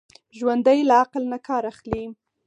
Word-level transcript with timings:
ژوندي 0.37 0.79
له 0.89 0.93
عقل 1.01 1.23
نه 1.31 1.37
کار 1.47 1.63
اخلي 1.71 2.03